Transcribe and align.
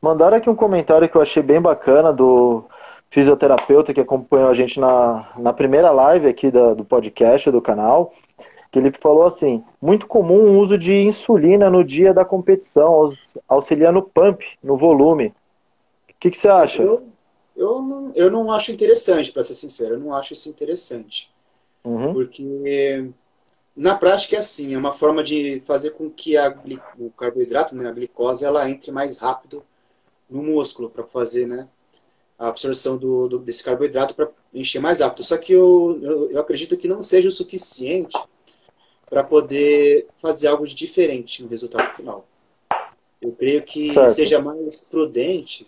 Mandaram 0.00 0.36
aqui 0.36 0.50
um 0.50 0.54
comentário 0.54 1.08
que 1.08 1.16
eu 1.16 1.22
achei 1.22 1.42
bem 1.42 1.60
bacana 1.60 2.12
do 2.12 2.64
fisioterapeuta 3.10 3.94
que 3.94 4.00
acompanhou 4.00 4.48
a 4.48 4.54
gente 4.54 4.80
na, 4.80 5.28
na 5.38 5.52
primeira 5.52 5.90
live 5.92 6.26
aqui 6.26 6.50
da, 6.50 6.74
do 6.74 6.84
podcast 6.84 7.50
do 7.50 7.62
canal, 7.62 8.12
que 8.72 8.78
ele 8.78 8.90
falou 8.90 9.24
assim, 9.24 9.62
muito 9.80 10.06
comum 10.06 10.40
o 10.40 10.58
uso 10.58 10.76
de 10.76 10.92
insulina 10.94 11.70
no 11.70 11.84
dia 11.84 12.12
da 12.12 12.24
competição, 12.24 13.08
auxiliando 13.46 14.00
o 14.00 14.02
pump, 14.02 14.44
no 14.60 14.76
volume. 14.76 15.28
O 15.28 16.14
que, 16.18 16.30
que 16.30 16.36
você 16.36 16.48
acha? 16.48 16.82
Eu, 16.82 17.04
eu, 17.56 17.80
não, 17.80 18.12
eu 18.16 18.30
não 18.32 18.50
acho 18.50 18.72
interessante, 18.72 19.30
para 19.30 19.44
ser 19.44 19.54
sincero, 19.54 19.94
eu 19.94 20.00
não 20.00 20.12
acho 20.12 20.32
isso 20.32 20.48
interessante. 20.48 21.32
Uhum. 21.84 22.14
Porque 22.14 23.12
na 23.76 23.96
prática 23.96 24.36
é 24.36 24.38
assim, 24.38 24.74
é 24.74 24.78
uma 24.78 24.92
forma 24.92 25.22
de 25.22 25.60
fazer 25.60 25.90
com 25.90 26.08
que 26.08 26.36
a, 26.36 26.56
o 26.98 27.10
carboidrato, 27.10 27.74
né, 27.74 27.88
a 27.88 27.92
glicose, 27.92 28.44
ela 28.44 28.70
entre 28.70 28.92
mais 28.92 29.18
rápido 29.18 29.64
no 30.30 30.42
músculo 30.42 30.88
para 30.88 31.04
fazer, 31.04 31.46
né, 31.46 31.68
a 32.38 32.48
absorção 32.48 32.96
do, 32.96 33.28
do 33.28 33.38
desse 33.38 33.64
carboidrato 33.64 34.14
para 34.14 34.30
encher 34.52 34.80
mais 34.80 35.00
rápido. 35.00 35.24
Só 35.24 35.36
que 35.36 35.52
eu, 35.52 35.98
eu, 36.02 36.30
eu 36.30 36.40
acredito 36.40 36.76
que 36.76 36.88
não 36.88 37.02
seja 37.02 37.28
o 37.28 37.32
suficiente 37.32 38.16
para 39.08 39.24
poder 39.24 40.06
fazer 40.18 40.48
algo 40.48 40.66
de 40.66 40.74
diferente 40.74 41.42
no 41.42 41.48
resultado 41.48 41.94
final. 41.94 42.26
Eu 43.20 43.32
creio 43.32 43.62
que 43.62 43.92
certo. 43.92 44.10
seja 44.10 44.40
mais 44.40 44.82
prudente 44.82 45.66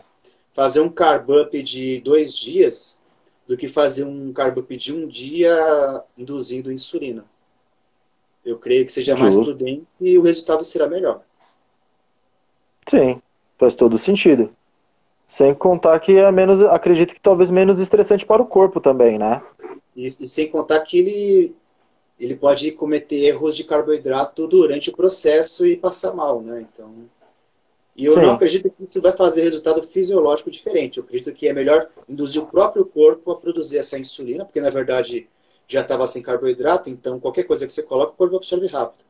fazer 0.53 0.81
um 0.81 0.91
carb 0.91 1.31
up 1.31 1.63
de 1.63 2.01
dois 2.01 2.35
dias 2.35 3.03
do 3.47 3.57
que 3.57 3.69
fazer 3.69 4.05
um 4.05 4.33
carb 4.33 4.59
up 4.59 4.77
de 4.77 4.93
um 4.93 5.07
dia 5.07 6.03
induzindo 6.17 6.73
insulina. 6.73 7.25
Eu 8.47 8.59
creio 8.59 8.87
que 8.87 8.93
seja 8.93 9.17
mais 9.17 9.35
prudente 9.35 9.85
e 10.01 10.17
o 10.17 10.23
resultado 10.23 10.65
será 10.65 10.87
melhor. 10.89 11.21
Sim, 12.89 13.21
faz 13.59 13.75
todo 13.75 13.99
sentido. 13.99 14.51
Sem 15.27 15.53
contar 15.53 15.99
que 15.99 16.17
é 16.17 16.31
menos, 16.31 16.63
acredito 16.63 17.13
que 17.13 17.21
talvez 17.21 17.51
menos 17.51 17.81
estressante 17.81 18.25
para 18.25 18.41
o 18.41 18.47
corpo 18.47 18.81
também, 18.81 19.19
né? 19.19 19.43
E, 19.97 20.07
e, 20.07 20.29
sem 20.29 20.49
contar 20.49 20.79
que 20.81 20.97
ele, 20.97 21.57
ele 22.21 22.37
pode 22.37 22.71
cometer 22.71 23.17
erros 23.17 23.57
de 23.57 23.65
carboidrato 23.65 24.47
durante 24.47 24.91
o 24.91 24.97
processo 24.97 25.67
e 25.67 25.77
passar 25.77 26.15
mal, 26.15 26.41
né? 26.41 26.65
Então, 26.73 26.95
e 27.97 28.05
eu 28.05 28.15
Sim. 28.15 28.21
não 28.21 28.35
acredito 28.35 28.71
que 28.71 28.85
isso 28.87 29.03
vai 29.03 29.13
fazer 29.17 29.43
resultado 29.43 29.83
fisiológico 29.83 30.51
diferente. 30.51 30.99
Eu 30.99 31.05
acredito 31.05 31.33
que 31.33 31.49
é 31.49 31.53
melhor 31.53 31.89
induzir 32.09 32.41
o 32.41 32.47
próprio 32.47 32.85
corpo 32.85 33.33
a 33.33 33.37
produzir 33.37 33.79
essa 33.79 33.99
insulina, 33.99 34.45
porque 34.45 34.61
na 34.61 34.71
verdade 34.71 35.29
já 35.69 35.81
estava 35.81 36.07
sem 36.07 36.23
carboidrato, 36.23 36.89
então 36.89 37.19
qualquer 37.19 37.45
coisa 37.45 37.67
que 37.67 37.73
você 37.73 37.83
coloca, 37.83 38.13
o 38.13 38.17
corpo 38.17 38.37
absorve 38.37 38.67
rápido. 38.67 39.05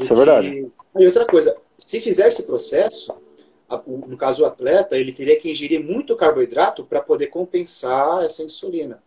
Isso 0.00 0.12
é 0.12 0.16
verdade. 0.16 0.72
E 0.98 1.06
outra 1.06 1.26
coisa, 1.26 1.56
se 1.76 2.00
fizer 2.00 2.26
esse 2.26 2.44
processo, 2.44 3.14
no 3.86 4.16
caso 4.16 4.42
o 4.42 4.46
atleta, 4.46 4.96
ele 4.96 5.12
teria 5.12 5.38
que 5.38 5.50
ingerir 5.50 5.84
muito 5.84 6.16
carboidrato 6.16 6.84
para 6.84 7.02
poder 7.02 7.26
compensar 7.28 8.24
essa 8.24 8.42
insulina. 8.42 9.02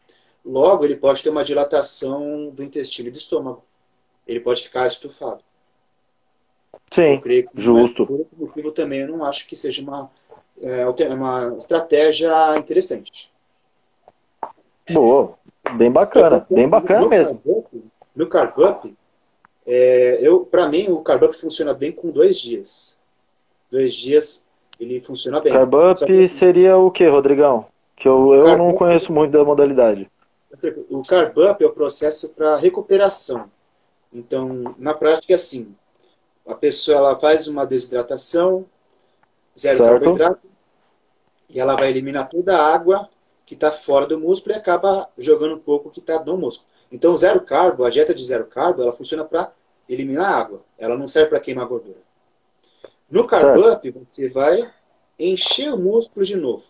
Logo, 0.46 0.86
ele 0.86 0.96
pode 0.96 1.22
ter 1.22 1.30
uma 1.30 1.44
dilatação 1.44 2.50
do 2.50 2.64
intestino 2.64 3.10
e 3.10 3.12
do 3.12 3.18
estômago. 3.18 3.64
Ele 4.28 4.40
pode 4.40 4.64
ficar 4.64 4.88
estufado. 4.88 5.44
Sim, 6.92 7.20
creio 7.22 7.50
que 7.50 7.62
justo. 7.62 8.06
Por 8.06 8.22
esse 8.22 8.36
motivo 8.38 8.72
também 8.72 9.02
eu 9.02 9.08
não 9.08 9.24
acho 9.24 9.48
que 9.48 9.56
seja 9.56 9.82
uma, 9.82 10.12
é, 10.62 10.86
uma 10.86 11.56
estratégia 11.58 12.58
interessante. 12.58 13.32
Boa, 14.90 15.38
bem 15.74 15.92
bacana, 15.92 16.46
bem 16.50 16.70
bacana 16.70 17.02
no 17.02 17.10
mesmo. 17.10 17.40
Carb 17.40 17.84
no 18.16 18.28
carb 18.28 18.60
up, 18.60 18.96
é, 19.66 20.18
eu, 20.22 20.46
para 20.46 20.68
mim, 20.68 20.90
o 20.90 21.02
carb 21.02 21.24
up 21.24 21.38
funciona 21.38 21.74
bem 21.74 21.92
com 21.92 22.10
dois 22.10 22.40
dias. 22.40 22.98
Dois 23.70 23.94
dias 23.94 24.46
ele 24.80 25.00
funciona 25.00 25.40
bem. 25.40 25.54
Carb 25.54 25.74
up 25.74 26.04
assim, 26.04 26.26
seria 26.26 26.78
o 26.78 26.92
que, 26.92 27.08
Rodrigão? 27.08 27.66
Que 27.96 28.08
eu, 28.08 28.34
eu 28.34 28.58
não 28.58 28.74
conheço 28.74 29.14
muito 29.14 29.32
da 29.32 29.44
modalidade. 29.44 30.10
O 30.90 31.02
carb 31.04 31.38
up 31.38 31.64
é 31.64 31.68
o 31.68 31.72
processo 31.72 32.34
para 32.34 32.58
recuperação. 32.58 33.50
Então, 34.14 34.76
na 34.78 34.94
prática 34.94 35.34
é 35.34 35.36
assim, 35.36 35.74
a 36.46 36.54
pessoa 36.56 36.98
ela 36.98 37.20
faz 37.20 37.48
uma 37.48 37.66
desidratação, 37.66 38.66
zero 39.58 39.78
certo. 39.78 39.92
carboidrato, 39.92 40.48
e 41.50 41.60
ela 41.60 41.76
vai 41.76 41.90
eliminar 41.90 42.28
toda 42.28 42.58
a 42.58 42.74
água 42.74 43.10
que 43.52 43.56
está 43.56 43.70
fora 43.70 44.08
do 44.08 44.18
músculo 44.18 44.56
e 44.56 44.58
acaba 44.58 45.10
jogando 45.18 45.56
um 45.56 45.60
pouco 45.60 45.90
que 45.90 46.00
está 46.00 46.24
no 46.24 46.38
músculo. 46.38 46.70
Então, 46.90 47.18
zero 47.18 47.42
carbo, 47.42 47.84
a 47.84 47.90
dieta 47.90 48.16
de 48.16 48.24
zero 48.24 48.46
carbo, 48.46 48.82
ela 48.82 48.94
funciona 48.94 49.26
para 49.26 49.52
eliminar 49.90 50.34
água. 50.34 50.64
Ela 50.78 50.98
não 50.98 51.06
serve 51.06 51.32
para 51.32 51.40
queimar 51.42 51.66
gordura. 51.66 51.98
No 53.10 53.28
carb 53.28 53.60
up, 53.60 54.06
você 54.10 54.30
vai 54.30 54.72
encher 55.20 55.74
o 55.74 55.78
músculo 55.78 56.26
de 56.26 56.38
novo. 56.38 56.64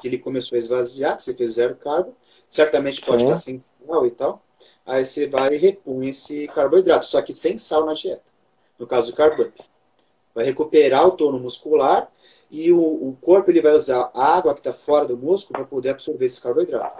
Que 0.00 0.08
ele 0.08 0.16
começou 0.16 0.56
a 0.56 0.58
esvaziar, 0.58 1.14
que 1.14 1.24
você 1.24 1.34
fez 1.34 1.52
zero 1.52 1.76
carbo. 1.76 2.16
Certamente 2.48 3.02
pode 3.02 3.20
Sim. 3.20 3.26
estar 3.26 3.38
sem 3.38 3.58
sal 3.58 4.06
e 4.06 4.10
tal. 4.10 4.42
Aí 4.86 5.04
você 5.04 5.26
vai 5.26 5.56
e 5.56 5.58
repõe 5.58 6.08
esse 6.08 6.48
carboidrato, 6.48 7.04
só 7.04 7.20
que 7.20 7.34
sem 7.34 7.58
sal 7.58 7.84
na 7.84 7.92
dieta 7.92 8.22
no 8.78 8.86
caso 8.86 9.10
do 9.10 9.14
carb 9.14 9.38
up. 9.40 9.62
Vai 10.34 10.46
recuperar 10.46 11.06
o 11.06 11.10
tono 11.10 11.38
muscular 11.38 12.10
e 12.50 12.72
o, 12.72 12.80
o 12.80 13.16
corpo 13.20 13.50
ele 13.50 13.60
vai 13.60 13.72
usar 13.72 14.10
a 14.14 14.36
água 14.36 14.54
que 14.54 14.60
está 14.60 14.72
fora 14.72 15.06
do 15.06 15.16
músculo 15.16 15.58
para 15.58 15.64
poder 15.64 15.90
absorver 15.90 16.24
esse 16.24 16.40
carboidrato. 16.40 16.96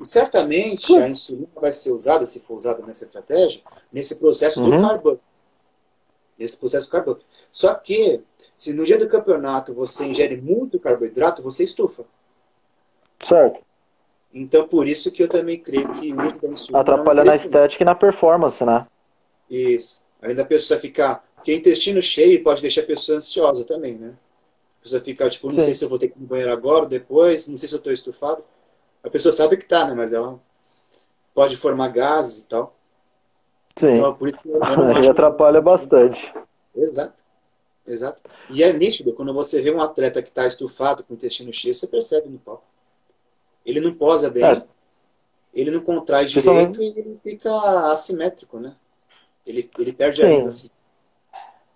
E 0.00 0.06
certamente 0.06 0.96
a 0.96 1.08
insulina 1.08 1.48
vai 1.60 1.72
ser 1.72 1.92
usada, 1.92 2.24
se 2.24 2.40
for 2.40 2.54
usada 2.54 2.84
nessa 2.86 3.04
estratégia, 3.04 3.60
nesse 3.92 4.16
processo 4.16 4.62
uhum. 4.62 4.70
do 4.70 4.88
carb 4.88 5.06
up. 5.06 5.22
Nesse 6.38 6.56
processo 6.56 6.86
do 6.86 6.92
carb 6.92 7.08
up. 7.08 7.24
Só 7.50 7.74
que, 7.74 8.20
se 8.54 8.72
no 8.72 8.84
dia 8.84 8.98
do 8.98 9.08
campeonato 9.08 9.74
você 9.74 10.06
ingere 10.06 10.40
muito 10.40 10.78
carboidrato, 10.78 11.42
você 11.42 11.64
estufa. 11.64 12.04
Certo. 13.20 13.60
Então, 14.32 14.68
por 14.68 14.86
isso 14.86 15.10
que 15.10 15.22
eu 15.22 15.28
também 15.28 15.58
creio 15.58 15.90
que 15.94 16.12
o 16.12 16.24
uso 16.24 16.40
da 16.40 16.48
insulina. 16.48 16.80
Atrapalha 16.80 17.24
na 17.24 17.34
estética 17.34 17.82
e 17.82 17.86
na 17.86 17.94
performance, 17.94 18.64
né? 18.64 18.86
Isso. 19.50 20.06
Além 20.22 20.36
da 20.36 20.44
pessoa 20.44 20.78
ficar. 20.78 21.26
Porque 21.34 21.54
intestino 21.54 22.00
cheio 22.02 22.42
pode 22.44 22.60
deixar 22.60 22.82
a 22.82 22.86
pessoa 22.86 23.18
ansiosa 23.18 23.64
também, 23.64 23.94
né? 23.94 24.12
A 24.80 24.82
pessoa 24.82 25.00
fica, 25.00 25.28
tipo, 25.28 25.48
não 25.48 25.54
Sim. 25.54 25.60
sei 25.60 25.74
se 25.74 25.84
eu 25.84 25.88
vou 25.88 25.98
ter 25.98 26.08
que 26.08 26.18
ir 26.18 26.20
no 26.20 26.26
banheiro 26.26 26.52
agora 26.52 26.82
ou 26.82 26.88
depois, 26.88 27.48
não 27.48 27.56
sei 27.56 27.68
se 27.68 27.74
eu 27.74 27.78
estou 27.78 27.92
estufado. 27.92 28.42
A 29.02 29.10
pessoa 29.10 29.32
sabe 29.32 29.56
que 29.56 29.66
tá, 29.66 29.86
né? 29.86 29.94
Mas 29.94 30.12
ela 30.12 30.38
pode 31.34 31.56
formar 31.56 31.88
gases 31.88 32.38
e 32.38 32.44
tal. 32.44 32.76
Sim. 33.76 33.92
Então, 33.92 34.14
por 34.14 34.28
isso 34.28 34.40
que 34.40 34.48
eu 34.48 34.58
não 34.58 34.90
atrapalha 35.10 35.60
bastante. 35.60 36.32
Exato. 36.74 37.22
Exato. 37.86 38.22
E 38.50 38.62
é 38.62 38.72
nítido, 38.72 39.14
quando 39.14 39.32
você 39.32 39.62
vê 39.62 39.70
um 39.70 39.80
atleta 39.80 40.22
que 40.22 40.28
está 40.28 40.46
estufado 40.46 41.02
com 41.02 41.14
o 41.14 41.16
intestino 41.16 41.52
cheio, 41.52 41.74
você 41.74 41.86
percebe 41.86 42.28
no 42.28 42.38
palco. 42.38 42.64
Ele 43.64 43.80
não 43.80 43.94
posa 43.94 44.30
bem, 44.30 44.44
é. 44.44 44.62
ele 45.54 45.70
não 45.70 45.80
contrai 45.80 46.26
direito 46.26 46.82
e 46.82 46.88
ele 46.88 47.20
fica 47.22 47.90
assimétrico, 47.90 48.58
né? 48.58 48.76
Ele, 49.46 49.68
ele 49.78 49.92
perde 49.92 50.20
Sim. 50.20 50.26
a 50.26 50.36
vida 50.36 50.48
assim. 50.48 50.70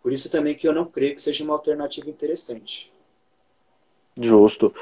Por 0.02 0.12
isso 0.12 0.30
também 0.30 0.54
que 0.54 0.66
eu 0.66 0.72
não 0.72 0.84
creio 0.84 1.14
que 1.14 1.22
seja 1.22 1.44
uma 1.44 1.54
alternativa 1.54 2.10
interessante. 2.10 2.92
Justo. 4.20 4.74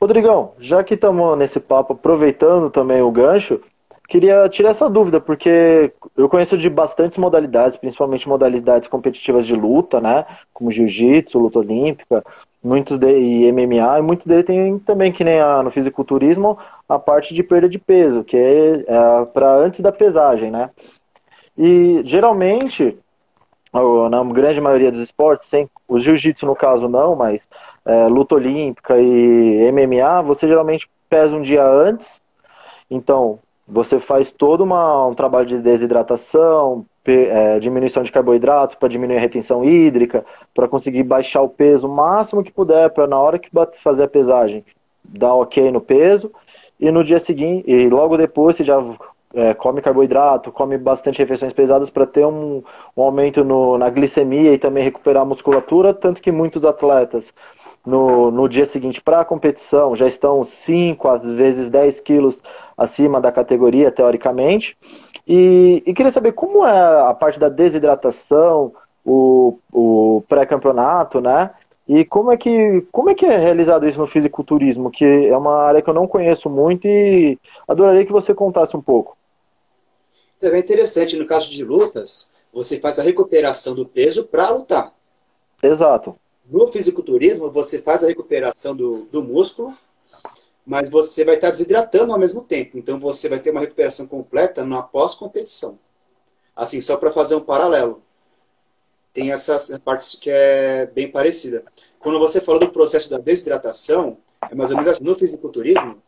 Rodrigão, 0.00 0.52
já 0.58 0.84
que 0.84 0.94
estamos 0.94 1.36
nesse 1.36 1.58
papo, 1.58 1.94
aproveitando 1.94 2.70
também 2.70 3.02
o 3.02 3.10
gancho, 3.10 3.60
queria 4.08 4.48
tirar 4.48 4.70
essa 4.70 4.88
dúvida, 4.88 5.20
porque 5.20 5.92
eu 6.16 6.28
conheço 6.28 6.56
de 6.56 6.70
bastantes 6.70 7.18
modalidades, 7.18 7.76
principalmente 7.76 8.28
modalidades 8.28 8.88
competitivas 8.88 9.46
de 9.46 9.54
luta, 9.54 10.00
né? 10.00 10.24
Como 10.52 10.70
jiu-jitsu, 10.70 11.38
luta 11.38 11.58
olímpica, 11.58 12.24
muitos 12.62 12.96
de, 12.96 13.10
e 13.10 13.52
MMA, 13.52 13.98
e 13.98 14.02
muitos 14.02 14.26
deles 14.26 14.46
tem 14.46 14.78
também, 14.78 15.12
que 15.12 15.24
nem 15.24 15.40
a, 15.40 15.62
no 15.62 15.70
fisiculturismo, 15.70 16.56
a 16.88 16.98
parte 16.98 17.34
de 17.34 17.42
perda 17.42 17.68
de 17.68 17.78
peso, 17.78 18.24
que 18.24 18.36
é, 18.36 18.84
é 18.86 19.24
para 19.26 19.54
antes 19.56 19.80
da 19.80 19.90
pesagem, 19.90 20.50
né? 20.50 20.70
E 21.56 22.00
geralmente, 22.02 22.96
na 23.72 24.24
grande 24.24 24.60
maioria 24.60 24.90
dos 24.90 25.00
esportes, 25.00 25.48
sem, 25.48 25.68
o 25.86 25.98
jiu-jitsu 25.98 26.46
no 26.46 26.56
caso 26.56 26.88
não, 26.88 27.14
mas 27.14 27.48
é, 27.84 28.06
luta 28.06 28.34
olímpica 28.34 28.98
e 28.98 29.70
MMA, 29.72 30.22
você 30.22 30.46
geralmente 30.46 30.88
pesa 31.08 31.36
um 31.36 31.42
dia 31.42 31.64
antes. 31.64 32.20
Então, 32.90 33.38
você 33.66 34.00
faz 34.00 34.30
todo 34.32 34.62
uma, 34.62 35.06
um 35.06 35.14
trabalho 35.14 35.46
de 35.46 35.58
desidratação, 35.58 36.86
é, 37.06 37.58
diminuição 37.58 38.02
de 38.02 38.12
carboidrato 38.12 38.76
para 38.76 38.88
diminuir 38.88 39.16
a 39.16 39.20
retenção 39.20 39.64
hídrica, 39.64 40.24
para 40.54 40.68
conseguir 40.68 41.02
baixar 41.02 41.42
o 41.42 41.48
peso 41.48 41.86
o 41.86 41.94
máximo 41.94 42.42
que 42.42 42.52
puder, 42.52 42.90
para 42.90 43.06
na 43.06 43.18
hora 43.18 43.38
que 43.38 43.50
fazer 43.82 44.04
a 44.04 44.08
pesagem 44.08 44.64
dar 45.04 45.34
ok 45.34 45.70
no 45.70 45.80
peso. 45.80 46.30
E 46.80 46.90
no 46.90 47.02
dia 47.02 47.18
seguinte, 47.18 47.64
e 47.68 47.88
logo 47.88 48.16
depois 48.16 48.56
você 48.56 48.64
já 48.64 48.78
é, 49.34 49.54
come 49.54 49.82
carboidrato, 49.82 50.50
come 50.50 50.78
bastante 50.78 51.18
refeições 51.18 51.52
pesadas 51.52 51.90
para 51.90 52.06
ter 52.06 52.24
um, 52.24 52.62
um 52.96 53.02
aumento 53.02 53.44
no, 53.44 53.76
na 53.76 53.90
glicemia 53.90 54.52
e 54.54 54.58
também 54.58 54.82
recuperar 54.82 55.22
a 55.22 55.26
musculatura, 55.26 55.92
tanto 55.92 56.20
que 56.20 56.32
muitos 56.32 56.64
atletas 56.64 57.32
no, 57.84 58.30
no 58.30 58.48
dia 58.48 58.66
seguinte 58.66 59.00
para 59.00 59.20
a 59.20 59.24
competição 59.24 59.94
já 59.94 60.06
estão 60.06 60.44
5, 60.44 61.08
às 61.08 61.30
vezes 61.30 61.68
10 61.68 62.00
quilos 62.00 62.42
acima 62.76 63.20
da 63.20 63.32
categoria, 63.32 63.90
teoricamente. 63.90 64.76
E, 65.26 65.82
e 65.86 65.92
queria 65.92 66.12
saber 66.12 66.32
como 66.32 66.66
é 66.66 67.08
a 67.08 67.14
parte 67.14 67.38
da 67.38 67.48
desidratação, 67.48 68.72
o, 69.04 69.58
o 69.72 70.22
pré-campeonato, 70.28 71.20
né? 71.20 71.50
E 71.86 72.04
como 72.04 72.30
é 72.30 72.36
que 72.36 72.86
como 72.92 73.08
é 73.10 73.14
que 73.14 73.24
é 73.24 73.36
realizado 73.38 73.88
isso 73.88 73.98
no 73.98 74.06
fisiculturismo, 74.06 74.90
que 74.90 75.04
é 75.04 75.36
uma 75.36 75.56
área 75.62 75.80
que 75.80 75.88
eu 75.88 75.94
não 75.94 76.06
conheço 76.06 76.50
muito 76.50 76.86
e 76.86 77.38
adoraria 77.66 78.04
que 78.04 78.12
você 78.12 78.34
contasse 78.34 78.76
um 78.76 78.82
pouco. 78.82 79.17
Também 80.38 80.60
é 80.60 80.62
interessante, 80.62 81.16
no 81.16 81.26
caso 81.26 81.50
de 81.50 81.64
lutas, 81.64 82.30
você 82.52 82.78
faz 82.78 82.98
a 82.98 83.02
recuperação 83.02 83.74
do 83.74 83.86
peso 83.86 84.24
para 84.24 84.50
lutar. 84.50 84.94
Exato. 85.62 86.16
No 86.48 86.66
fisiculturismo, 86.68 87.50
você 87.50 87.82
faz 87.82 88.04
a 88.04 88.06
recuperação 88.06 88.74
do, 88.74 89.04
do 89.12 89.22
músculo, 89.22 89.76
mas 90.64 90.88
você 90.88 91.24
vai 91.24 91.34
estar 91.34 91.50
desidratando 91.50 92.12
ao 92.12 92.18
mesmo 92.18 92.42
tempo. 92.42 92.78
Então, 92.78 92.98
você 92.98 93.28
vai 93.28 93.40
ter 93.40 93.50
uma 93.50 93.60
recuperação 93.60 94.06
completa 94.06 94.64
na 94.64 94.82
pós-competição. 94.82 95.78
Assim, 96.54 96.80
só 96.80 96.96
para 96.96 97.12
fazer 97.12 97.34
um 97.34 97.40
paralelo. 97.40 98.02
Tem 99.12 99.32
essa 99.32 99.58
parte 99.80 100.16
que 100.18 100.30
é 100.30 100.86
bem 100.86 101.10
parecida. 101.10 101.64
Quando 101.98 102.18
você 102.18 102.40
falou 102.40 102.60
do 102.60 102.72
processo 102.72 103.10
da 103.10 103.18
desidratação, 103.18 104.18
é 104.50 104.54
mais 104.54 104.70
ou 104.70 104.76
menos 104.76 104.92
assim. 104.92 105.04
No 105.04 105.14
fisiculturismo, 105.14 106.00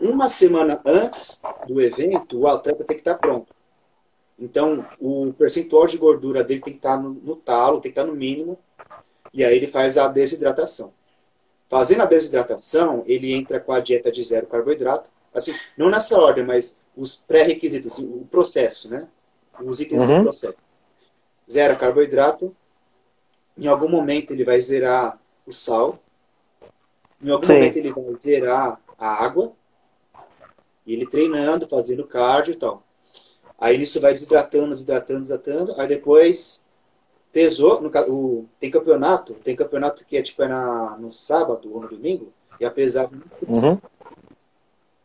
uma 0.00 0.28
semana 0.28 0.80
antes 0.84 1.42
do 1.66 1.80
evento, 1.80 2.40
o 2.40 2.48
atleta 2.48 2.84
tem 2.84 2.96
que 2.96 3.00
estar 3.00 3.16
pronto. 3.16 3.54
Então, 4.38 4.86
o 5.00 5.32
percentual 5.32 5.86
de 5.86 5.98
gordura 5.98 6.44
dele 6.44 6.60
tem 6.60 6.72
que 6.72 6.78
estar 6.78 6.96
no, 6.96 7.10
no 7.10 7.36
talo, 7.36 7.80
tem 7.80 7.92
que 7.92 7.98
estar 7.98 8.10
no 8.10 8.16
mínimo, 8.16 8.58
e 9.32 9.44
aí 9.44 9.56
ele 9.56 9.66
faz 9.66 9.98
a 9.98 10.08
desidratação. 10.08 10.92
Fazendo 11.68 12.02
a 12.02 12.06
desidratação, 12.06 13.02
ele 13.06 13.32
entra 13.32 13.60
com 13.60 13.72
a 13.72 13.80
dieta 13.80 14.10
de 14.10 14.22
zero 14.22 14.46
carboidrato, 14.46 15.10
assim, 15.34 15.52
não 15.76 15.90
nessa 15.90 16.18
ordem, 16.18 16.44
mas 16.44 16.80
os 16.96 17.14
pré-requisitos, 17.16 17.92
assim, 17.92 18.06
o 18.06 18.24
processo, 18.26 18.90
né? 18.90 19.08
Os 19.60 19.80
itens 19.80 20.02
uhum. 20.02 20.18
do 20.18 20.22
processo. 20.24 20.62
Zero 21.50 21.76
carboidrato, 21.76 22.54
em 23.56 23.66
algum 23.66 23.88
momento 23.88 24.32
ele 24.32 24.44
vai 24.44 24.60
zerar 24.60 25.20
o 25.44 25.52
sal, 25.52 25.98
em 27.20 27.30
algum 27.30 27.46
Sim. 27.46 27.54
momento 27.54 27.76
ele 27.76 27.92
vai 27.92 28.04
zerar 28.22 28.80
a 28.96 29.24
água, 29.24 29.52
e 30.88 30.94
ele 30.94 31.06
treinando, 31.06 31.68
fazendo 31.68 32.06
cardio 32.06 32.54
e 32.54 32.56
tal. 32.56 32.82
Aí 33.58 33.76
nisso 33.76 34.00
vai 34.00 34.14
desidratando, 34.14 34.70
desidratando, 34.70 35.20
desidratando. 35.20 35.74
Aí 35.76 35.86
depois 35.86 36.64
pesou. 37.30 37.82
No, 37.82 37.90
o, 38.10 38.48
tem 38.58 38.70
campeonato, 38.70 39.34
tem 39.34 39.54
campeonato 39.54 40.06
que 40.06 40.16
é 40.16 40.22
tipo 40.22 40.42
é 40.42 40.48
na, 40.48 40.96
no 40.96 41.12
sábado 41.12 41.70
ou 41.70 41.82
no 41.82 41.88
domingo, 41.88 42.32
e 42.58 42.64
a 42.64 42.70
pesagem 42.70 43.20
uhum. 43.46 43.78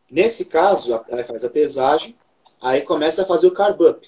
Nesse 0.10 0.46
caso, 0.46 0.94
aí 1.12 1.24
faz 1.24 1.44
a 1.44 1.50
pesagem, 1.50 2.16
aí 2.62 2.82
começa 2.82 3.24
a 3.24 3.26
fazer 3.26 3.48
o 3.48 3.52
carb 3.52 3.82
up. 3.82 4.08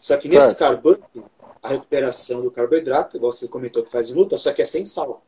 Só 0.00 0.16
que 0.16 0.28
nesse 0.28 0.48
certo. 0.48 0.58
carb 0.58 0.86
up, 0.86 1.24
a 1.62 1.68
recuperação 1.68 2.42
do 2.42 2.50
carboidrato, 2.50 3.16
igual 3.16 3.32
você 3.32 3.46
comentou 3.46 3.84
que 3.84 3.90
faz 3.90 4.10
em 4.10 4.14
luta, 4.14 4.36
só 4.36 4.52
que 4.52 4.62
é 4.62 4.64
sem 4.64 4.84
sal. 4.84 5.22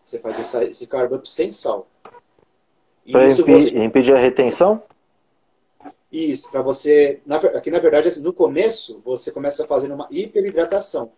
Você 0.00 0.18
faz 0.18 0.38
essa, 0.38 0.64
esse 0.64 0.86
carb 0.86 1.12
up 1.12 1.28
sem 1.28 1.52
sal. 1.52 1.86
Para 3.10 3.26
impedir, 3.26 3.44
você... 3.44 3.78
impedir 3.78 4.14
a 4.14 4.18
retenção? 4.18 4.82
Isso, 6.12 6.50
para 6.50 6.60
você. 6.60 7.20
Na, 7.24 7.36
aqui, 7.36 7.70
na 7.70 7.78
verdade, 7.78 8.08
assim, 8.08 8.22
no 8.22 8.34
começo, 8.34 9.00
você 9.04 9.32
começa 9.32 9.66
fazendo 9.66 9.94
uma 9.94 10.06
hiperidratação. 10.10 11.10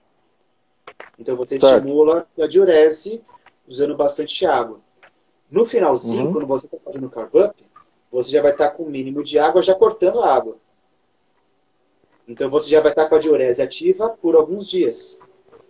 Então, 1.19 1.37
você 1.37 1.59
certo. 1.59 1.79
estimula 1.79 2.27
a 2.39 2.47
diurese 2.47 3.21
usando 3.67 3.97
bastante 3.97 4.47
água. 4.47 4.81
No 5.51 5.65
finalzinho, 5.65 6.27
uhum. 6.27 6.33
quando 6.33 6.47
você 6.47 6.67
está 6.67 6.79
fazendo 6.85 7.07
o 7.07 7.11
carb 7.11 7.35
up, 7.35 7.65
você 8.11 8.31
já 8.31 8.41
vai 8.41 8.53
estar 8.53 8.71
tá 8.71 8.77
com 8.77 8.85
o 8.85 8.91
mínimo 8.91 9.23
de 9.23 9.39
água, 9.39 9.63
já 9.63 9.75
cortando 9.75 10.21
a 10.21 10.33
água. 10.33 10.57
Então, 12.27 12.49
você 12.49 12.71
já 12.71 12.81
vai 12.81 12.93
estar 12.93 13.05
tá 13.05 13.09
com 13.09 13.17
a 13.17 13.19
diurese 13.19 13.61
ativa 13.61 14.11
por 14.11 14.37
alguns 14.37 14.67
dias. 14.67 15.19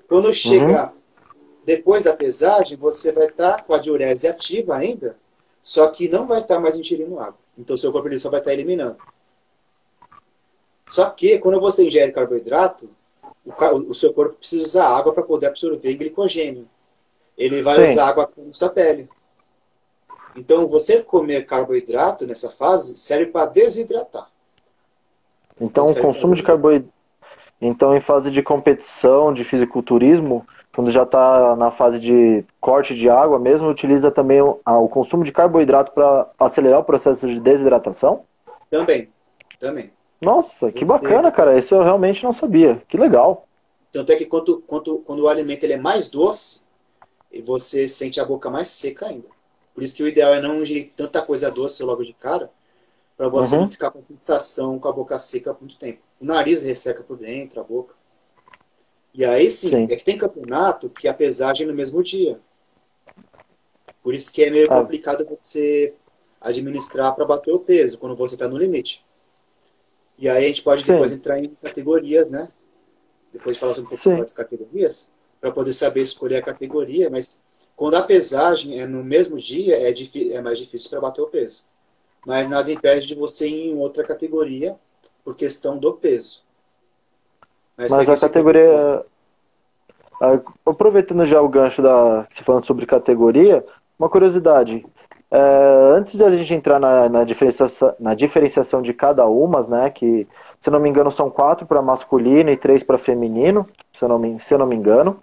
Quando 0.07 0.33
chega 0.35 0.87
uhum. 0.87 1.33
depois 1.65 2.05
da 2.05 2.15
pesagem, 2.15 2.77
você 2.77 3.11
vai 3.11 3.27
estar 3.27 3.57
tá 3.57 3.63
com 3.63 3.73
a 3.73 3.79
diurese 3.79 4.29
ativa 4.29 4.77
ainda, 4.77 5.17
só 5.65 5.89
que 5.89 6.11
não 6.11 6.27
vai 6.27 6.43
estar 6.43 6.61
mais 6.61 6.77
ingerindo 6.77 7.19
água. 7.19 7.39
Então, 7.57 7.75
seu 7.75 7.91
corpo 7.91 8.07
ele 8.07 8.21
só 8.21 8.29
vai 8.29 8.41
estar 8.41 8.53
eliminando. 8.53 8.99
Só 10.87 11.09
que, 11.09 11.39
quando 11.39 11.59
você 11.59 11.87
ingere 11.87 12.13
carboidrato, 12.13 12.91
o, 13.47 13.53
o 13.89 13.95
seu 13.95 14.13
corpo 14.13 14.37
precisa 14.37 14.63
usar 14.63 14.89
água 14.89 15.15
para 15.15 15.23
poder 15.23 15.47
absorver 15.47 15.95
glicogênio. 15.95 16.69
Ele 17.37 17.63
vai 17.63 17.77
Sim. 17.77 17.93
usar 17.93 18.09
água 18.09 18.27
com 18.27 18.53
sua 18.53 18.69
pele. 18.69 19.09
Então, 20.37 20.69
você 20.69 21.03
comer 21.03 21.47
carboidrato 21.47 22.27
nessa 22.27 22.51
fase 22.51 22.99
serve 22.99 23.33
para 23.33 23.47
desidratar. 23.47 24.31
Então, 25.59 25.87
o 25.87 25.99
consumo 25.99 26.35
de 26.35 26.43
carboidrato. 26.43 26.93
Então, 27.67 27.97
em 27.97 28.01
fase 28.01 28.31
de 28.31 28.43
competição, 28.43 29.33
de 29.33 29.43
fisiculturismo, 29.43 30.47
quando 30.75 30.91
já 30.91 31.05
está 31.05 31.57
na 31.57 31.71
fase 31.71 31.99
de 31.99 32.45
corte 32.61 32.95
de 32.95 33.09
água 33.09 33.39
mesmo, 33.39 33.69
utiliza 33.69 34.11
também 34.11 34.43
o, 34.43 34.61
o 34.67 34.89
consumo 34.89 35.25
de 35.25 35.33
carboidrato 35.33 35.93
para 35.93 36.29
acelerar 36.39 36.81
o 36.81 36.85
processo 36.85 37.27
de 37.27 37.41
desidratação? 37.41 38.25
Também, 38.71 39.09
também. 39.59 39.91
Nossa, 40.21 40.71
que 40.71 40.85
bacana, 40.85 41.33
cara. 41.33 41.57
Isso 41.57 41.75
eu 41.75 41.83
realmente 41.83 42.23
não 42.23 42.33
sabia. 42.33 42.83
Que 42.87 42.99
legal. 42.99 43.47
Tanto 43.91 44.13
é 44.13 44.17
que 44.17 44.27
quando, 44.27 44.61
quando, 44.67 44.99
quando 44.99 45.21
o 45.21 45.29
alimento 45.29 45.65
ele 45.65 45.75
é 45.75 45.79
mais 45.79 46.11
doce, 46.11 46.65
você 47.45 47.89
sente 47.89 48.21
a 48.21 48.25
boca 48.25 48.51
mais 48.51 48.69
seca 48.69 49.07
ainda. 49.07 49.29
Por 49.75 49.83
isso 49.83 49.97
que 49.97 50.03
o 50.03 50.09
ideal 50.09 50.35
é 50.35 50.41
não 50.41 50.63
ingerir 50.63 50.93
tanta 50.97 51.23
coisa 51.23 51.51
doce 51.51 51.83
logo 51.83 52.05
de 52.05 52.13
cara, 52.13 52.51
para 53.17 53.29
você 53.29 53.55
uhum. 53.55 53.63
não 53.63 53.69
ficar 53.69 53.91
com 53.91 54.03
fixação 54.03 54.79
com 54.79 54.89
a 54.89 54.93
boca 54.93 55.19
seca 55.19 55.55
por 55.55 55.63
muito 55.63 55.79
tempo. 55.79 56.01
O 56.25 56.27
nariz 56.27 56.63
resseca 56.63 57.03
por 57.03 57.19
dentro, 57.19 57.61
a 57.61 57.63
boca. 57.63 57.95
E 59.13 59.27
aí 59.27 59.51
sim, 59.51 59.69
sim, 59.69 59.85
é 59.91 59.95
que 59.95 60.05
tem 60.05 60.17
campeonato 60.17 60.89
que 60.89 61.07
a 61.07 61.13
pesagem 61.13 61.67
é 61.67 61.71
no 61.71 61.77
mesmo 61.77 62.03
dia. 62.03 62.41
Por 64.03 64.15
isso 64.15 64.33
que 64.33 64.43
é 64.43 64.49
meio 64.49 64.73
ah. 64.73 64.81
complicado 64.81 65.27
você 65.27 65.93
administrar 66.41 67.15
para 67.15 67.27
bater 67.27 67.53
o 67.53 67.59
peso 67.59 67.99
quando 67.99 68.17
você 68.17 68.37
está 68.37 68.49
no 68.49 68.57
limite. 68.57 69.05
E 70.19 70.27
aí 70.27 70.47
a 70.47 70.49
gente 70.49 70.63
pode 70.63 70.83
sim. 70.83 70.93
depois 70.93 71.13
entrar 71.13 71.39
em 71.39 71.49
categorias, 71.63 72.31
né? 72.31 72.49
Depois 73.31 73.59
falar 73.59 73.73
um 73.73 73.85
pouco 73.85 73.99
sobre 73.99 74.23
as 74.23 74.33
categorias, 74.33 75.13
para 75.43 75.53
poder 75.53 75.75
saber 75.75 76.01
escolher 76.01 76.37
a 76.37 76.43
categoria, 76.43 77.11
mas 77.11 77.45
quando 77.77 77.97
a 77.97 78.03
pesagem 78.03 78.81
é 78.81 78.87
no 78.87 79.05
mesmo 79.05 79.39
dia, 79.39 79.77
é, 79.77 79.93
é 80.33 80.41
mais 80.41 80.59
difícil 80.59 80.89
para 80.89 81.03
bater 81.03 81.21
o 81.21 81.27
peso. 81.27 81.65
Mas 82.25 82.49
nada 82.49 82.73
impede 82.73 83.09
de 83.09 83.15
você 83.15 83.47
ir 83.47 83.73
em 83.73 83.77
outra 83.77 84.03
categoria 84.03 84.75
por 85.25 85.35
questão 85.37 85.79
do 85.79 85.95
peso. 85.95 86.45
Mas, 87.77 87.93
a 87.93 88.17
categoria. 88.17 89.05
Aproveitando 90.65 91.25
já 91.25 91.41
o 91.41 91.49
gancho 91.49 91.83
da. 91.83 92.27
Você 92.31 92.43
falando 92.43 92.65
sobre 92.65 92.87
categoria, 92.87 93.65
uma 93.99 94.09
curiosidade. 94.09 94.87
É, 95.31 95.97
antes 95.97 96.15
da 96.15 96.31
gente 96.31 96.55
entrar 96.55 96.79
na, 96.79 97.09
na, 97.09 97.25
diferenciação, 97.25 97.95
na 97.99 98.15
diferenciação 98.15 98.81
de 98.81 98.93
cada 98.93 99.27
uma, 99.27 99.61
né? 99.63 99.91
Que, 99.91 100.29
se 100.61 100.71
não 100.71 100.79
me 100.79 100.89
engano, 100.89 101.11
são 101.11 101.29
quatro 101.29 101.67
para 101.67 101.83
masculino 101.83 102.51
e 102.51 102.57
três 102.57 102.85
para 102.85 102.97
feminino, 102.97 103.69
se 103.93 104.05
eu 104.05 104.09
não 104.09 104.19
me, 104.19 104.39
se 104.39 104.55
eu 104.55 104.59
não 104.59 104.67
me 104.67 104.77
engano. 104.77 105.21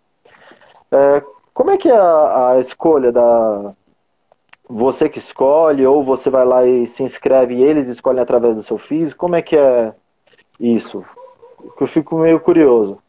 É, 0.92 1.24
como 1.54 1.72
é 1.72 1.78
que 1.78 1.88
é 1.88 1.96
a, 1.96 2.50
a 2.50 2.60
escolha 2.60 3.12
da. 3.12 3.74
Você 4.74 5.10
que 5.10 5.20
escolhe, 5.20 5.86
ou 5.86 6.02
você 6.02 6.30
vai 6.30 6.46
lá 6.46 6.66
e 6.66 6.88
se 6.88 7.04
inscreve 7.04 7.56
e 7.56 7.64
eles 7.64 7.90
escolhem 7.90 8.22
através 8.22 8.56
do 8.56 8.64
seu 8.64 8.78
físico? 8.78 9.20
Como 9.20 9.36
é 9.36 9.42
que 9.42 9.56
é 9.56 9.94
isso? 10.60 11.04
eu 11.80 11.88
fico 11.88 12.18
meio 12.18 12.40
curioso. 12.40 13.02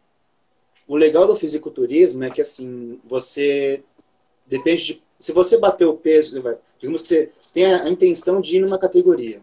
O 0.89 0.97
legal 0.97 1.27
do 1.27 1.37
fisiculturismo 1.37 2.25
é 2.25 2.31
que 2.31 2.41
assim, 2.41 3.01
você 3.05 3.83
depende 4.47 4.85
de 4.85 5.03
se 5.19 5.33
você 5.33 5.59
bater 5.59 5.87
o 5.87 5.97
peso, 5.97 6.43
digamos 6.79 7.03
que 7.03 7.09
você 7.09 7.33
tem 7.53 7.73
a, 7.73 7.89
intenção 7.89 8.41
de 8.41 8.57
ir 8.57 8.61
numa 8.61 8.79
categoria. 8.79 9.41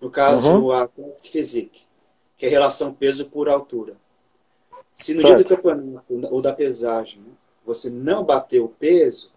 No 0.00 0.10
caso, 0.10 0.52
uhum. 0.52 0.70
a 0.70 0.86
Classic 0.86 1.30
Physique, 1.30 1.82
que 2.36 2.46
é 2.46 2.48
relação 2.48 2.92
peso 2.92 3.30
por 3.30 3.48
altura. 3.48 3.96
Se 4.92 5.14
no 5.14 5.20
certo. 5.20 5.36
dia 5.36 5.44
do 5.44 5.48
campeonato 5.48 6.28
ou 6.30 6.42
da 6.42 6.52
pesagem 6.52 7.22
você 7.64 7.88
não 7.90 8.22
bater 8.22 8.60
o 8.60 8.68
peso, 8.68 9.32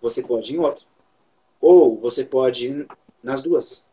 você 0.00 0.22
pode 0.22 0.52
ir 0.52 0.56
em 0.56 0.60
outro. 0.60 0.86
Ou 1.60 1.98
você 1.98 2.24
pode 2.24 2.68
ir 2.68 2.86
nas 3.22 3.42
duas. 3.42 3.88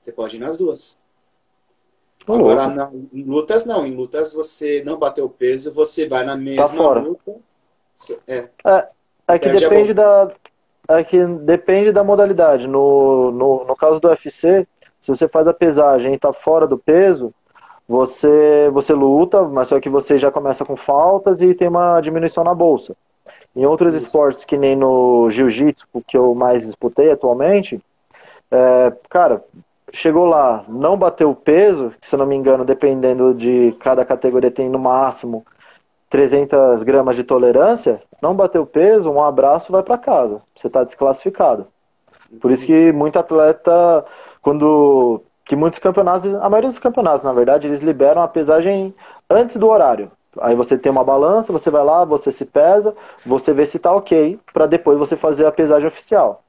Você 0.00 0.12
pode 0.12 0.36
ir 0.36 0.40
nas 0.40 0.56
duas. 0.56 1.00
Agora, 2.26 2.66
na, 2.68 2.90
em 3.12 3.22
lutas, 3.22 3.64
não. 3.64 3.86
Em 3.86 3.94
lutas, 3.94 4.32
você 4.32 4.82
não 4.84 4.98
bateu 4.98 5.28
peso, 5.28 5.72
você 5.72 6.08
vai 6.08 6.24
na 6.24 6.32
tá 6.32 6.38
mesma 6.38 6.68
tá 6.68 6.74
fora. 6.74 7.00
luta. 7.00 7.36
É. 8.26 8.48
é, 8.64 8.88
é 9.28 9.38
que 9.38 9.48
depende 9.48 9.94
da. 9.94 10.32
É 10.88 11.02
que 11.02 11.24
depende 11.24 11.92
da 11.92 12.04
modalidade. 12.04 12.68
No, 12.68 13.30
no, 13.32 13.64
no 13.64 13.76
caso 13.76 14.00
do 14.00 14.08
UFC, 14.08 14.66
se 15.00 15.08
você 15.08 15.28
faz 15.28 15.48
a 15.48 15.54
pesagem 15.54 16.14
e 16.14 16.18
tá 16.18 16.32
fora 16.32 16.66
do 16.66 16.78
peso, 16.78 17.32
você, 17.88 18.68
você 18.72 18.92
luta, 18.92 19.42
mas 19.42 19.68
só 19.68 19.80
que 19.80 19.88
você 19.88 20.18
já 20.18 20.30
começa 20.30 20.64
com 20.64 20.76
faltas 20.76 21.42
e 21.42 21.54
tem 21.54 21.68
uma 21.68 22.00
diminuição 22.00 22.44
na 22.44 22.54
bolsa. 22.54 22.96
Em 23.56 23.64
outros 23.64 23.94
Isso. 23.94 24.06
esportes, 24.06 24.44
que 24.44 24.58
nem 24.58 24.76
no 24.76 25.30
jiu-jitsu, 25.30 25.86
que 26.06 26.16
eu 26.16 26.34
mais 26.34 26.64
disputei 26.64 27.10
atualmente, 27.10 27.80
é, 28.50 28.92
cara, 29.08 29.42
chegou 29.92 30.26
lá, 30.26 30.64
não 30.68 30.96
bateu 30.96 31.30
o 31.30 31.34
peso, 31.34 31.92
que 31.98 32.06
se 32.06 32.16
não 32.16 32.26
me 32.26 32.36
engano, 32.36 32.64
dependendo 32.64 33.32
de 33.32 33.74
cada 33.80 34.04
categoria 34.04 34.50
tem 34.50 34.68
no 34.68 34.78
máximo 34.78 35.44
300 36.10 36.82
gramas 36.82 37.16
de 37.16 37.24
tolerância, 37.24 38.02
não 38.20 38.34
bateu 38.34 38.66
peso, 38.66 39.10
um 39.10 39.22
abraço, 39.22 39.72
vai 39.72 39.82
para 39.82 39.98
casa. 39.98 40.42
Você 40.54 40.66
está 40.66 40.84
desclassificado. 40.84 41.66
Por 42.40 42.50
isso 42.50 42.66
que 42.66 42.92
muito 42.92 43.18
atleta, 43.18 44.04
quando 44.42 45.22
que 45.44 45.54
muitos 45.56 45.78
campeonatos, 45.78 46.34
a 46.34 46.50
maioria 46.50 46.68
dos 46.68 46.78
campeonatos, 46.78 47.22
na 47.22 47.32
verdade, 47.32 47.68
eles 47.68 47.80
liberam 47.80 48.20
a 48.20 48.28
pesagem 48.28 48.94
antes 49.30 49.56
do 49.56 49.68
horário. 49.68 50.10
Aí 50.40 50.54
você 50.54 50.76
tem 50.76 50.90
uma 50.90 51.04
balança, 51.04 51.52
você 51.52 51.70
vai 51.70 51.84
lá, 51.84 52.04
você 52.04 52.30
se 52.30 52.44
pesa, 52.44 52.94
você 53.24 53.52
vê 53.52 53.66
se 53.66 53.78
tá 53.78 53.92
ok, 53.94 54.38
para 54.52 54.66
depois 54.66 54.98
você 54.98 55.16
fazer 55.16 55.46
a 55.46 55.52
pesagem 55.52 55.86
oficial. 55.86 56.42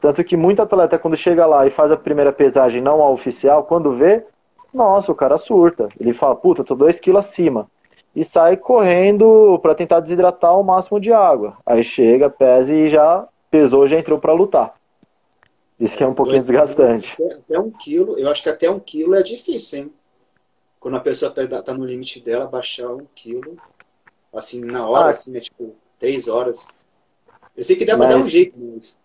Tanto 0.00 0.24
que 0.24 0.36
muito 0.36 0.62
atleta, 0.62 0.98
quando 0.98 1.16
chega 1.16 1.44
lá 1.46 1.66
e 1.66 1.70
faz 1.70 1.92
a 1.92 1.96
primeira 1.96 2.32
pesagem 2.32 2.80
não 2.80 3.02
a 3.02 3.10
oficial, 3.10 3.64
quando 3.64 3.92
vê, 3.92 4.24
nossa, 4.72 5.12
o 5.12 5.14
cara 5.14 5.36
surta. 5.36 5.88
Ele 5.98 6.12
fala, 6.12 6.34
puta, 6.34 6.64
tô 6.64 6.74
2 6.74 7.00
kg 7.00 7.18
acima. 7.18 7.68
E 8.16 8.24
sai 8.24 8.56
correndo 8.56 9.58
para 9.62 9.74
tentar 9.74 10.00
desidratar 10.00 10.58
o 10.58 10.64
máximo 10.64 10.98
de 10.98 11.12
água. 11.12 11.54
Aí 11.64 11.84
chega, 11.84 12.30
pesa 12.30 12.74
e 12.74 12.88
já 12.88 13.26
pesou, 13.50 13.86
já 13.86 13.98
entrou 13.98 14.18
para 14.18 14.32
lutar. 14.32 14.74
Isso 15.78 15.96
que 15.96 16.02
é 16.02 16.06
um 16.06 16.14
pouquinho 16.14 16.40
desgastante. 16.40 17.16
Até 17.22 17.58
um 17.58 17.70
quilo, 17.70 18.18
eu 18.18 18.30
acho 18.30 18.42
que 18.42 18.48
até 18.48 18.70
um 18.70 18.78
quilo 18.78 19.14
é 19.14 19.22
difícil, 19.22 19.78
hein? 19.78 19.92
Quando 20.80 20.96
a 20.96 21.00
pessoa 21.00 21.30
tá, 21.30 21.62
tá 21.62 21.74
no 21.74 21.84
limite 21.84 22.20
dela, 22.20 22.46
baixar 22.46 22.88
um 22.88 23.06
quilo, 23.14 23.56
assim, 24.34 24.64
na 24.64 24.88
hora, 24.88 25.08
ah, 25.08 25.10
assim, 25.10 25.32
né? 25.32 25.40
Tipo, 25.40 25.74
três 25.98 26.26
horas. 26.26 26.86
Eu 27.54 27.62
sei 27.62 27.76
que 27.76 27.84
dá 27.84 27.98
mas, 27.98 28.08
pra 28.08 28.16
dar 28.16 28.24
um 28.24 28.28
jeito, 28.28 28.58
mas. 28.58 29.00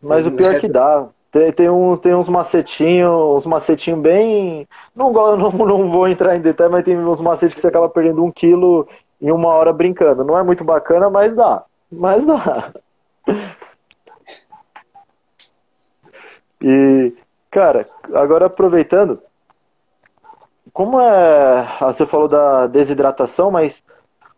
Mas 0.00 0.24
o 0.24 0.30
pior 0.30 0.54
é 0.54 0.60
que 0.60 0.68
dá. 0.68 1.08
Tem, 1.32 1.52
tem, 1.52 1.68
um, 1.68 1.96
tem 1.96 2.14
uns 2.14 2.28
macetinhos, 2.28 3.12
uns 3.12 3.46
macetinhos 3.46 4.00
bem. 4.00 4.68
Não, 4.94 5.12
não, 5.36 5.50
não 5.50 5.90
vou 5.90 6.08
entrar 6.08 6.36
em 6.36 6.40
detalhe, 6.40 6.70
mas 6.70 6.84
tem 6.84 6.96
uns 6.96 7.20
macetes 7.20 7.56
que 7.56 7.60
você 7.60 7.66
acaba 7.66 7.88
perdendo 7.88 8.24
um 8.24 8.30
quilo 8.30 8.88
em 9.20 9.32
uma 9.32 9.48
hora 9.48 9.72
brincando. 9.72 10.24
Não 10.24 10.38
é 10.38 10.42
muito 10.44 10.62
bacana, 10.62 11.10
mas 11.10 11.34
dá. 11.34 11.64
Mas 11.90 12.24
dá. 12.24 12.72
E, 16.62 17.14
cara, 17.50 17.88
agora 18.12 18.44
aproveitando, 18.44 19.22
como 20.72 21.00
é. 21.00 21.66
Ah, 21.80 21.92
você 21.92 22.06
falou 22.06 22.28
da 22.28 22.66
desidratação, 22.66 23.50
mas 23.50 23.82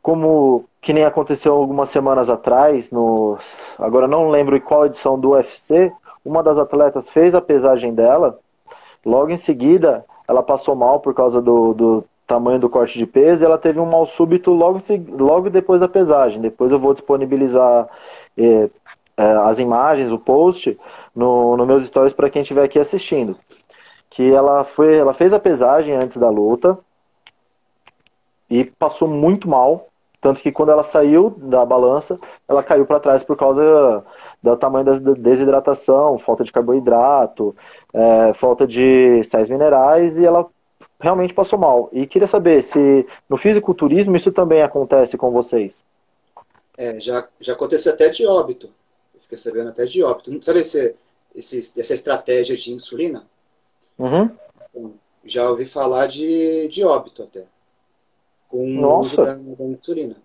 como 0.03 0.65
que 0.81 0.93
nem 0.93 1.05
aconteceu 1.05 1.55
algumas 1.55 1.89
semanas 1.89 2.29
atrás, 2.29 2.91
no, 2.91 3.39
agora 3.79 4.09
não 4.09 4.29
lembro 4.29 4.57
em 4.57 4.61
qual 4.61 4.87
edição 4.87 5.19
do 5.19 5.31
UFC, 5.31 5.93
uma 6.25 6.43
das 6.43 6.59
atletas 6.59 7.09
fez 7.09 7.35
a 7.35 7.41
pesagem 7.41 7.95
dela, 7.95 8.39
logo 9.07 9.31
em 9.31 9.37
seguida 9.37 10.05
ela 10.27 10.43
passou 10.43 10.75
mal 10.75 10.99
por 11.01 11.15
causa 11.15 11.41
do, 11.41 11.73
do 11.73 12.05
tamanho 12.27 12.59
do 12.59 12.69
corte 12.69 12.99
de 12.99 13.07
peso 13.07 13.45
e 13.45 13.47
ela 13.47 13.59
teve 13.59 13.79
um 13.79 13.87
mal 13.87 14.07
súbito 14.07 14.53
logo, 14.53 14.79
logo 15.19 15.51
depois 15.51 15.81
da 15.81 15.89
pesagem. 15.89 16.41
Depois 16.41 16.73
eu 16.73 16.79
vou 16.79 16.93
disponibilizar 16.93 17.89
eh, 18.37 18.71
é, 19.17 19.25
as 19.45 19.59
imagens, 19.59 20.11
o 20.11 20.19
post, 20.19 20.79
no, 21.15 21.57
no 21.57 21.67
meus 21.67 21.85
stories 21.87 22.13
para 22.13 22.31
quem 22.31 22.43
estiver 22.43 22.65
aqui 22.65 22.79
assistindo. 22.79 23.37
Que 24.13 24.33
ela 24.33 24.65
foi, 24.65 24.97
ela 24.97 25.13
fez 25.13 25.33
a 25.33 25.39
pesagem 25.39 25.95
antes 25.95 26.17
da 26.17 26.29
luta 26.29 26.79
e 28.49 28.65
passou 28.65 29.09
muito 29.09 29.49
mal, 29.49 29.89
tanto 30.21 30.41
que 30.41 30.53
quando 30.53 30.71
ela 30.71 30.83
saiu 30.83 31.31
da 31.31 31.65
balança, 31.65 32.21
ela 32.47 32.63
caiu 32.63 32.85
para 32.87 33.01
trás 33.01 33.23
por 33.23 33.37
causa 33.37 34.05
do 34.43 34.57
tamanho 34.57 34.85
da 34.85 35.15
desidratação, 35.15 36.19
falta 36.19 36.45
de 36.45 36.53
carboidrato, 36.53 37.57
é, 37.93 38.35
falta 38.35 38.67
de 38.67 39.25
sais 39.25 39.49
minerais 39.49 40.19
e 40.19 40.25
ela 40.27 40.47
realmente 41.01 41.35
passou 41.35 41.59
mal. 41.59 41.89
E 41.93 42.07
queria 42.07 42.29
saber 42.29 42.63
se 42.63 43.07
no 43.29 43.37
fisiculturismo 43.37 44.15
isso 44.15 44.31
também 44.31 44.63
acontece 44.63 45.17
com 45.17 45.31
vocês. 45.31 45.85
É, 46.77 47.01
já, 47.01 47.27
já 47.41 47.55
aconteceu 47.55 47.93
até 47.93 48.09
de 48.09 48.27
óbito 48.27 48.71
fiquei 49.33 49.37
sabendo 49.37 49.71
até 49.71 49.85
de 49.85 50.03
óbito. 50.03 50.45
Sabe 50.45 50.61
esse, 50.61 50.95
esse, 51.35 51.81
essa 51.81 51.95
estratégia 51.95 52.57
de 52.57 52.73
insulina? 52.73 53.27
Uhum. 53.99 54.31
Já 55.25 55.49
ouvi 55.49 55.65
falar 55.65 56.07
de, 56.07 56.69
de 56.69 56.85
óbito 56.85 57.23
até. 57.23 57.47
Com 58.49 58.79
o 58.79 59.01
uso 59.01 59.17
da, 59.17 59.35
da, 59.35 59.65
insulina. 59.65 60.17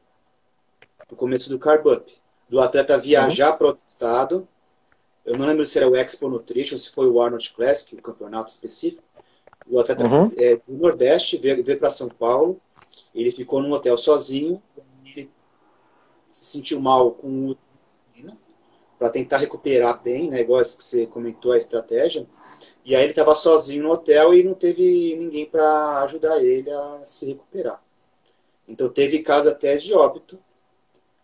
No 1.10 1.16
começo 1.16 1.50
do 1.50 1.60
Carb 1.60 1.86
Up. 1.86 2.12
Do 2.50 2.60
atleta 2.60 2.98
viajar 2.98 3.52
uhum. 3.52 3.58
para 3.58 3.68
outro 3.68 3.86
estado. 3.88 4.48
Eu 5.26 5.38
não 5.38 5.46
lembro 5.46 5.66
se 5.66 5.78
era 5.78 5.90
o 5.90 5.96
Expo 5.96 6.30
Nutrition, 6.30 6.78
se 6.78 6.92
foi 6.92 7.08
o 7.08 7.22
Arnold 7.22 7.52
Classic, 7.54 7.96
o 7.96 8.02
campeonato 8.02 8.50
específico. 8.50 9.04
O 9.68 9.80
atleta 9.80 10.06
uhum. 10.06 10.32
é, 10.38 10.56
do 10.56 10.78
Nordeste 10.78 11.38
veio, 11.38 11.64
veio 11.64 11.80
para 11.80 11.90
São 11.90 12.08
Paulo. 12.08 12.60
Ele 13.14 13.32
ficou 13.32 13.62
num 13.62 13.74
hotel 13.74 13.98
sozinho. 13.98 14.62
Ele 15.06 15.30
se 16.32 16.46
sentiu 16.46 16.80
mal 16.80 17.12
com 17.12 17.50
o 17.50 17.58
para 18.98 19.10
tentar 19.10 19.38
recuperar 19.38 20.02
bem, 20.02 20.30
né, 20.30 20.42
igual 20.42 20.62
que 20.62 20.84
você 20.84 21.06
comentou 21.06 21.52
a 21.52 21.58
estratégia. 21.58 22.28
E 22.84 22.96
aí 22.96 23.04
ele 23.04 23.12
estava 23.12 23.36
sozinho 23.36 23.84
no 23.84 23.92
hotel 23.92 24.34
e 24.34 24.44
não 24.44 24.54
teve 24.54 25.16
ninguém 25.18 25.46
para 25.46 26.02
ajudar 26.04 26.42
ele 26.42 26.72
a 26.72 27.02
se 27.04 27.28
recuperar. 27.28 27.82
Então 28.68 28.90
teve 28.90 29.20
caso 29.20 29.50
até 29.50 29.76
de 29.78 29.94
óbito 29.94 30.40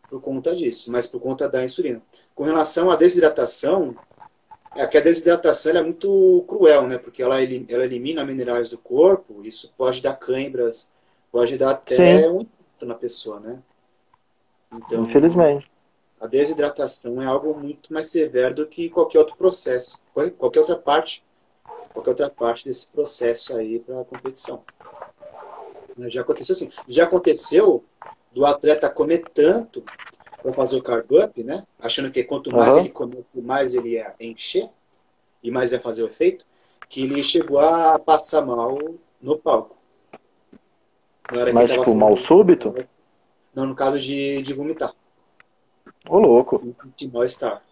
por 0.09 0.21
conta 0.21 0.55
disso, 0.55 0.91
mas 0.91 1.07
por 1.07 1.19
conta 1.19 1.49
da 1.49 1.63
insulina. 1.63 2.01
Com 2.35 2.43
relação 2.43 2.91
à 2.91 2.95
desidratação, 2.95 3.95
é 4.75 4.85
que 4.85 4.97
a 4.97 5.01
desidratação 5.01 5.75
é 5.75 5.81
muito 5.81 6.43
cruel, 6.47 6.87
né? 6.87 6.97
Porque 6.97 7.23
ela, 7.23 7.41
ela 7.41 7.83
elimina 7.85 8.25
minerais 8.25 8.69
do 8.69 8.77
corpo, 8.77 9.41
isso 9.43 9.73
pode 9.77 10.01
dar 10.01 10.15
câimbras, 10.15 10.93
pode 11.31 11.57
dar 11.57 11.71
até 11.71 12.21
Sim. 12.21 12.27
um 12.27 12.47
na 12.85 12.95
pessoa, 12.95 13.39
né? 13.39 13.59
Então, 14.71 15.03
Infelizmente 15.03 15.72
a 16.23 16.27
desidratação 16.27 17.21
é 17.21 17.25
algo 17.25 17.53
muito 17.53 17.91
mais 17.91 18.09
severo 18.09 18.55
do 18.55 18.65
que 18.65 18.89
qualquer 18.89 19.19
outro 19.19 19.35
processo, 19.35 20.01
qualquer 20.37 20.61
outra 20.61 20.77
parte, 20.77 21.21
qualquer 21.91 22.11
outra 22.11 22.29
parte 22.29 22.63
desse 22.63 22.89
processo 22.89 23.53
aí 23.57 23.77
para 23.77 23.99
a 23.99 24.05
competição. 24.05 24.63
Já 26.07 26.21
aconteceu 26.21 26.53
assim, 26.53 26.71
já 26.87 27.03
aconteceu 27.03 27.83
do 28.31 28.45
atleta 28.45 28.89
comer 28.89 29.25
tanto 29.33 29.83
para 30.41 30.53
fazer 30.53 30.77
o 30.77 30.81
carb 30.81 31.11
up, 31.11 31.43
né? 31.43 31.65
Achando 31.77 32.09
que 32.09 32.23
quanto 32.23 32.55
mais 32.55 32.73
uhum. 32.73 32.79
ele 32.79 32.89
comer, 32.89 33.25
mais 33.35 33.75
ele 33.75 33.89
ia 33.89 34.15
encher 34.17 34.69
e 35.43 35.51
mais 35.51 35.73
ia 35.73 35.79
fazer 35.81 36.03
o 36.03 36.07
efeito, 36.07 36.45
que 36.87 37.03
ele 37.03 37.21
chegou 37.21 37.59
a 37.59 37.99
passar 37.99 38.45
mal 38.45 38.79
no 39.21 39.37
palco. 39.37 39.75
Mas 41.53 41.71
tipo, 41.71 41.97
mal 41.97 42.15
súbito? 42.15 42.73
Não, 43.53 43.65
no 43.65 43.75
caso 43.75 43.99
de, 43.99 44.41
de 44.41 44.53
vomitar. 44.53 44.95
Ô, 46.07 46.19
louco. 46.19 46.75
De 46.95 47.11
mal-estar. 47.11 47.63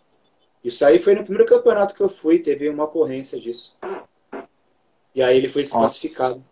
Isso 0.64 0.86
aí 0.86 1.00
foi 1.00 1.16
no 1.16 1.24
primeiro 1.24 1.48
campeonato 1.48 1.94
que 1.94 2.02
eu 2.02 2.10
fui, 2.10 2.40
teve 2.40 2.70
uma 2.70 2.84
ocorrência 2.84 3.40
disso. 3.40 3.78
E 5.14 5.22
aí 5.22 5.38
ele 5.38 5.50
foi 5.50 5.64
desclassificado. 5.64 6.44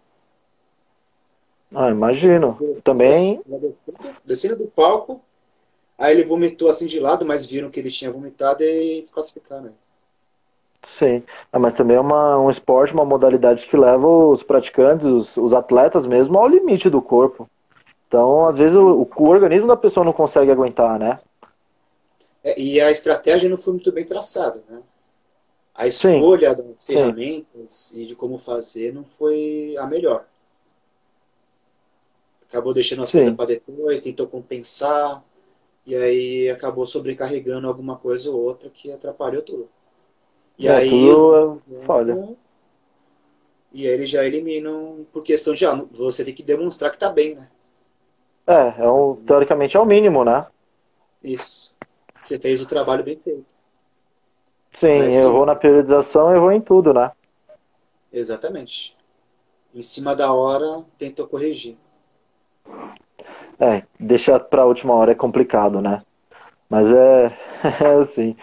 Ah, 1.73 1.89
imagino. 1.89 2.57
Também. 2.83 3.41
Descendo 4.25 4.57
do 4.57 4.67
palco, 4.67 5.21
aí 5.97 6.15
ele 6.15 6.25
vomitou 6.25 6.69
assim 6.69 6.87
de 6.87 6.99
lado, 6.99 7.25
mas 7.25 7.45
viram 7.45 7.69
que 7.69 7.79
ele 7.79 7.91
tinha 7.91 8.11
vomitado 8.11 8.63
e 8.63 9.01
desclassificaram. 9.01 9.65
Né? 9.65 9.71
Sim, 10.81 11.23
ah, 11.51 11.59
mas 11.59 11.73
também 11.73 11.97
é 11.97 11.99
uma, 11.99 12.39
um 12.39 12.49
esporte, 12.49 12.93
uma 12.93 13.05
modalidade 13.05 13.67
que 13.67 13.77
leva 13.77 14.07
os 14.07 14.41
praticantes, 14.41 15.05
os, 15.05 15.37
os 15.37 15.53
atletas 15.53 16.05
mesmo, 16.07 16.37
ao 16.37 16.47
limite 16.47 16.89
do 16.89 17.01
corpo. 17.01 17.49
Então, 18.07 18.47
às 18.47 18.57
vezes, 18.57 18.75
o, 18.75 19.07
o 19.15 19.27
organismo 19.27 19.67
da 19.67 19.77
pessoa 19.77 20.03
não 20.03 20.13
consegue 20.13 20.51
aguentar, 20.51 20.97
né? 20.97 21.19
É, 22.43 22.59
e 22.59 22.79
a 22.79 22.89
estratégia 22.91 23.49
não 23.49 23.57
foi 23.57 23.73
muito 23.73 23.91
bem 23.91 24.05
traçada, 24.05 24.63
né? 24.69 24.81
A 25.73 25.87
escolha 25.87 26.55
Sim. 26.55 26.63
das 26.63 26.85
ferramentas 26.85 27.71
Sim. 27.71 28.01
e 28.01 28.05
de 28.05 28.15
como 28.15 28.37
fazer 28.37 28.93
não 28.93 29.03
foi 29.03 29.75
a 29.77 29.85
melhor. 29.85 30.25
Acabou 32.47 32.73
deixando 32.73 33.03
as 33.03 33.09
Sim. 33.09 33.19
coisas 33.19 33.35
para 33.35 33.45
depois, 33.45 34.01
tentou 34.01 34.27
compensar, 34.27 35.23
e 35.85 35.95
aí 35.95 36.49
acabou 36.49 36.85
sobrecarregando 36.85 37.67
alguma 37.67 37.95
coisa 37.95 38.29
ou 38.29 38.41
outra 38.41 38.69
que 38.69 38.91
atrapalhou 38.91 39.41
tudo. 39.41 39.69
E 40.57 40.67
é, 40.67 40.71
aí 40.75 40.89
tudo 40.89 41.61
os... 41.71 41.85
falha. 41.85 42.35
E 43.71 43.87
aí 43.87 43.93
eles 43.93 44.09
já 44.09 44.25
eliminam 44.25 45.05
por 45.13 45.23
questão 45.23 45.53
de 45.53 45.65
ah, 45.65 45.75
você 45.91 46.25
tem 46.25 46.33
que 46.33 46.43
demonstrar 46.43 46.91
que 46.91 46.97
tá 46.97 47.09
bem, 47.09 47.35
né? 47.35 47.47
É, 48.45 48.81
é 48.81 48.89
um, 48.89 49.15
teoricamente 49.15 49.77
é 49.77 49.79
o 49.79 49.85
mínimo, 49.85 50.25
né? 50.25 50.45
Isso. 51.23 51.77
Você 52.21 52.39
fez 52.39 52.61
o 52.61 52.65
trabalho 52.65 53.03
bem 53.03 53.17
feito. 53.17 53.57
Sim, 54.73 54.99
Mas, 54.99 55.15
eu 55.15 55.33
vou 55.33 55.45
na 55.45 55.55
periodização, 55.55 56.33
eu 56.33 56.41
vou 56.41 56.51
em 56.51 56.61
tudo, 56.61 56.93
né? 56.93 57.11
Exatamente. 58.11 58.95
Em 59.73 59.81
cima 59.81 60.15
da 60.15 60.33
hora, 60.33 60.83
tentou 60.97 61.27
corrigir. 61.27 61.77
É, 63.59 63.83
deixar 63.99 64.39
para 64.39 64.61
a 64.61 64.65
última 64.65 64.93
hora 64.93 65.11
é 65.11 65.15
complicado, 65.15 65.81
né? 65.81 66.01
Mas 66.69 66.91
é, 66.91 67.37
é 67.83 67.99
assim. 67.99 68.35